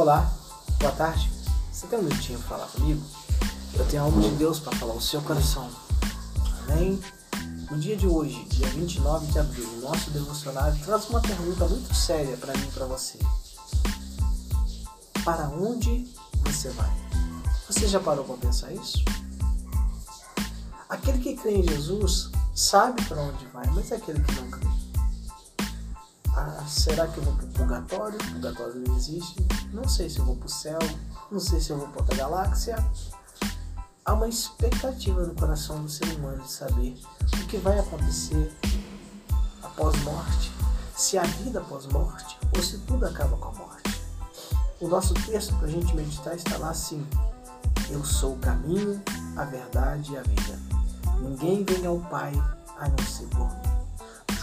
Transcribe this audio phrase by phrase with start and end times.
[0.00, 0.32] Olá,
[0.78, 1.28] boa tarde.
[1.72, 3.02] Você tem um minutinho para falar comigo?
[3.74, 5.68] Eu tenho algo de Deus para falar ao seu coração.
[6.62, 7.00] Amém?
[7.68, 11.92] No dia de hoje, dia 29 de abril, o nosso devocionário traz uma pergunta muito
[11.92, 13.18] séria para mim e para você.
[15.24, 16.06] Para onde
[16.44, 16.92] você vai?
[17.66, 19.02] Você já parou para pensar isso?
[20.88, 24.68] Aquele que crê em Jesus sabe para onde vai, mas é aquele que não crê.
[26.36, 28.16] Ah, será que eu vou para o purgatório?
[28.16, 29.34] O purgatório não existe.
[29.72, 30.78] Não sei se eu vou para o céu.
[31.30, 32.76] Não sei se eu vou para outra galáxia.
[34.04, 36.98] Há uma expectativa no coração do ser humano de saber
[37.34, 38.50] o que vai acontecer
[39.62, 40.50] após morte,
[40.96, 44.00] se há vida após morte ou se tudo acaba com a morte.
[44.80, 47.06] O nosso texto para a gente meditar está lá assim:
[47.90, 49.02] Eu sou o caminho,
[49.36, 50.58] a verdade e a vida.
[51.20, 52.32] Ninguém vem ao Pai
[52.78, 53.68] a não ser por mim.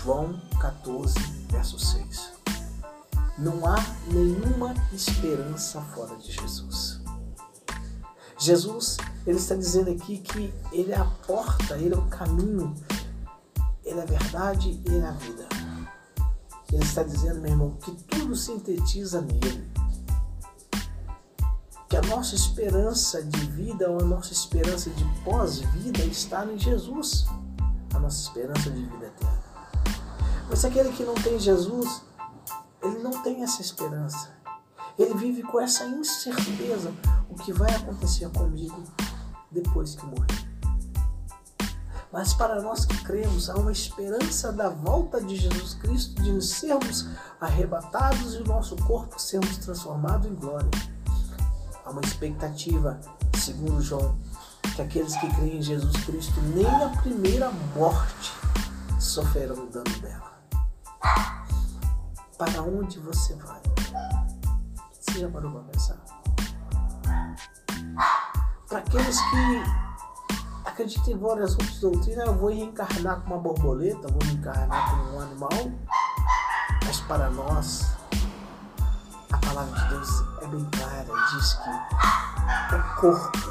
[0.04, 1.16] João 14,
[1.50, 2.45] verso 6.
[3.38, 3.76] Não há
[4.08, 7.02] nenhuma esperança fora de Jesus.
[8.38, 12.74] Jesus, ele está dizendo aqui que ele é a porta, ele é o caminho,
[13.84, 15.48] ele é a verdade e ele é a vida.
[16.72, 19.70] Ele está dizendo, meu irmão, que tudo sintetiza nele.
[21.88, 27.26] Que a nossa esperança de vida ou a nossa esperança de pós-vida está em Jesus.
[27.94, 29.44] A nossa esperança de vida eterna.
[30.50, 32.02] Mas aquele que não tem Jesus,
[32.82, 34.34] ele não tem essa esperança.
[34.98, 36.94] Ele vive com essa incerteza
[37.30, 38.84] o que vai acontecer comigo
[39.52, 40.56] depois que morrer.
[42.12, 47.10] Mas para nós que cremos, há uma esperança da volta de Jesus Cristo, de sermos
[47.42, 50.70] arrebatados e o nosso corpo sermos transformado em glória.
[51.84, 53.00] Há uma expectativa,
[53.38, 54.18] segundo João,
[54.76, 58.32] que aqueles que creem em Jesus Cristo nem a primeira morte
[58.98, 60.36] sofrerão o dano dela.
[62.38, 63.62] Para onde você vai?
[64.92, 65.96] Você já parou para pensar?
[68.68, 69.64] Para aqueles que
[70.66, 75.22] acreditam em várias outras doutrinas, eu vou reencarnar com uma borboleta, vou reencarnar como um
[75.22, 75.50] animal.
[76.86, 77.96] Mas para nós,
[79.32, 80.10] a palavra de Deus
[80.42, 83.50] é bem clara, diz que o corpo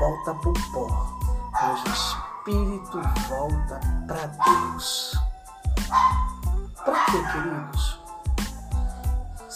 [0.00, 1.18] volta para o pó,
[1.52, 5.16] mas o espírito volta para Deus.
[6.84, 7.95] Para quê, queridos?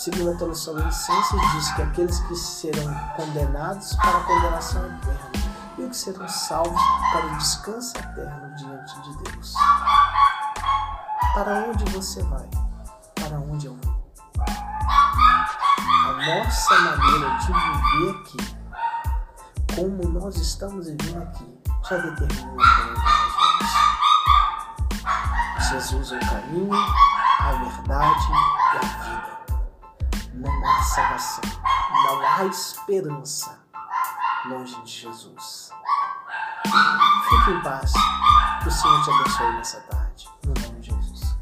[0.01, 5.31] Segundo a Tessalonicenses, diz que aqueles que serão condenados para a condenação eterna
[5.77, 6.81] e os que serão salvos
[7.13, 9.53] para o descanso eterno diante de Deus.
[11.35, 12.49] Para onde você vai?
[13.15, 14.01] Para onde eu vou?
[16.07, 18.39] A nossa maneira de viver aqui,
[19.75, 23.71] como nós estamos vivendo aqui, já determina para onde nós vamos.
[25.69, 29.40] Jesus é o caminho, a verdade e a vida.
[30.41, 31.45] Não há salvação,
[31.93, 33.61] não há esperança
[34.47, 35.71] longe de Jesus.
[37.29, 37.93] Fique em paz,
[38.63, 41.37] que o Senhor te abençoe nessa tarde, no nome de Jesus.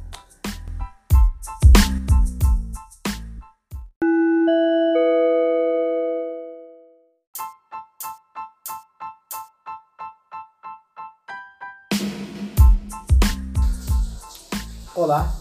[14.92, 15.32] Olá,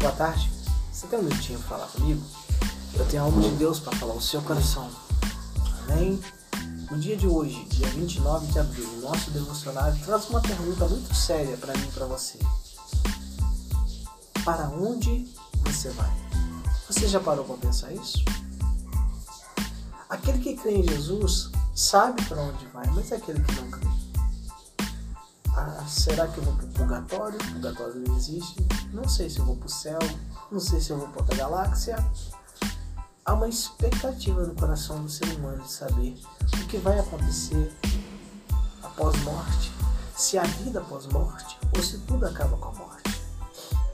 [0.00, 0.52] boa tarde.
[0.92, 2.45] Você tem um minutinho para falar comigo?
[3.16, 4.90] Tenho algo de Deus para falar ao seu coração.
[5.84, 6.20] Amém?
[6.90, 11.14] No dia de hoje, dia 29 de abril, o nosso devocionário traz uma pergunta muito
[11.14, 12.38] séria para mim e para você.
[14.44, 15.26] Para onde
[15.64, 16.12] você vai?
[16.90, 18.22] Você já parou para pensar isso?
[20.10, 23.88] Aquele que crê em Jesus sabe para onde vai, mas é aquele que não crê.
[25.56, 27.38] Ah, será que eu vou para o purgatório?
[27.38, 28.56] O purgatório não existe.
[28.92, 30.00] Não sei se eu vou para o céu.
[30.52, 31.96] Não sei se eu vou para outra galáxia.
[33.26, 36.16] Há uma expectativa no coração do ser humano de saber
[36.62, 37.76] o que vai acontecer
[38.84, 39.72] após morte,
[40.16, 43.20] se há vida após morte ou se tudo acaba com a morte.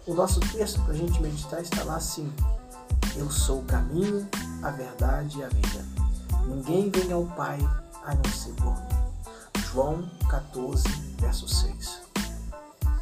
[0.07, 2.31] O nosso texto para a gente meditar está lá assim:
[3.17, 4.29] Eu sou o caminho,
[4.63, 5.83] a verdade e a vida.
[6.47, 7.59] Ninguém vem ao Pai
[8.05, 9.63] a não ser por mim.
[9.73, 10.87] João 14,
[11.19, 12.03] verso 6.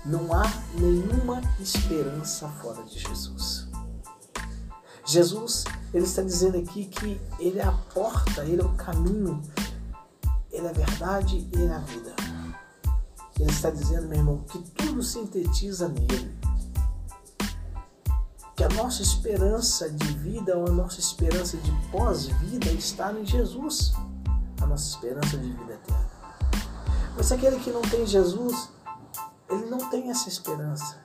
[0.04, 0.44] Não há
[0.74, 3.68] nenhuma esperança fora de Jesus.
[5.04, 9.42] Jesus, ele está dizendo aqui que ele é a porta, ele é o caminho,
[10.52, 12.14] ele é a verdade e ele é a vida.
[13.38, 16.38] Ele está dizendo, meu irmão, que tudo sintetiza nele.
[18.54, 23.94] Que a nossa esperança de vida ou a nossa esperança de pós-vida está em Jesus.
[24.60, 26.10] A nossa esperança de vida eterna.
[27.16, 28.68] Mas aquele que não tem Jesus,
[29.48, 30.98] ele não tem essa esperança.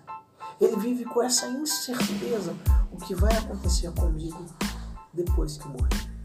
[0.60, 2.54] Ele vive com essa incerteza
[2.92, 4.46] o que vai acontecer comigo
[5.16, 6.16] depois que morrer.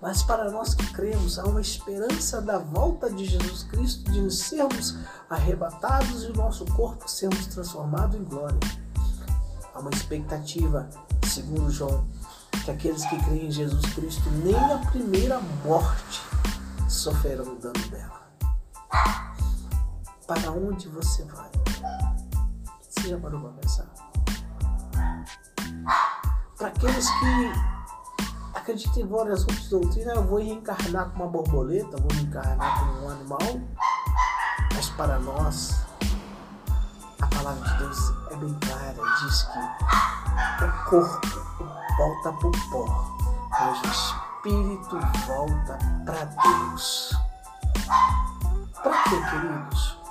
[0.00, 4.96] Mas para nós que cremos, há uma esperança da volta de Jesus Cristo, de sermos
[5.30, 8.58] arrebatados e o nosso corpo sermos transformado em glória.
[9.72, 10.90] Há uma expectativa,
[11.24, 12.04] segundo João,
[12.64, 16.20] que aqueles que creem em Jesus Cristo nem a primeira morte
[16.88, 18.22] sofrerão o dano dela.
[20.26, 21.50] Para onde você vai?
[22.90, 24.11] Você já parou para pensar?
[26.62, 27.52] Para aqueles que
[28.54, 33.10] acreditam em várias outras doutrinas, eu vou reencarnar com uma borboleta, vou reencarnar como um
[33.10, 33.60] animal.
[34.72, 35.84] Mas para nós,
[37.20, 37.98] a palavra de Deus
[38.30, 38.94] é bem clara,
[39.24, 41.42] diz que o corpo
[41.98, 43.16] volta para o pó,
[43.50, 47.12] mas o espírito volta para Deus.
[48.84, 50.01] Para quê, queridos?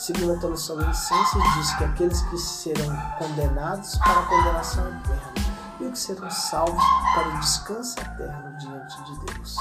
[0.00, 5.34] Segundo a Tessalonicenses diz que aqueles que serão condenados para a condenação eterna
[5.78, 6.82] e os que serão salvos
[7.14, 9.56] para o descanso eterno diante de Deus.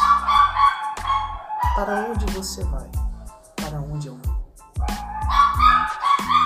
[1.76, 2.90] Para onde você vai?
[3.58, 4.40] Para onde eu vou?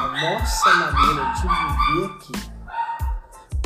[0.01, 2.33] A nossa maneira de viver aqui,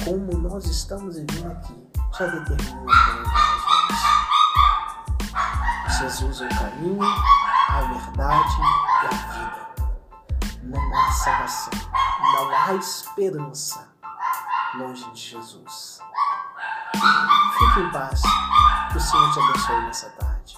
[0.04, 1.88] como nós estamos vivendo aqui,
[2.20, 3.64] já determina para onde nós
[5.32, 6.00] vamos.
[6.00, 9.67] Jesus é o caminho, a verdade e a vida
[10.68, 11.72] não há salvação,
[12.34, 13.88] não há esperança
[14.76, 16.00] longe de Jesus.
[17.58, 18.22] Fique em paz,
[18.92, 20.58] que o Senhor te abençoe nessa tarde.